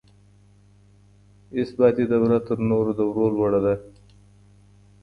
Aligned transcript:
اثباتي 1.61 2.03
دوره 2.11 2.37
تر 2.47 2.57
نورو 2.69 2.91
دورو 2.99 3.23
لوړه 3.37 3.59
ده. 3.65 3.75